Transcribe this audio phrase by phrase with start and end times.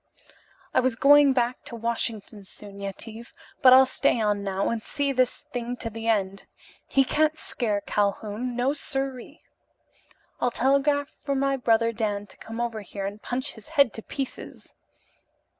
[0.73, 5.11] I was going back to Washington soon, Yetive, but I'll stay on now and see
[5.11, 6.47] this thing to the end.
[6.87, 9.41] He can't scare a Calhoun, no sir ee.
[10.39, 14.01] I'll telegraph for my brother Dan to come over here and punch his head to
[14.01, 14.73] pieces."